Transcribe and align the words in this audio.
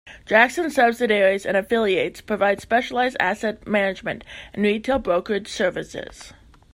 Jackson 0.25 0.71
subsidiaries 0.71 1.45
and 1.45 1.55
affiliates 1.55 2.21
provide 2.21 2.59
specialized 2.59 3.15
asset 3.19 3.67
management 3.67 4.23
and 4.51 4.63
retail 4.63 4.97
brokerage 4.97 5.47
services. 5.47 6.33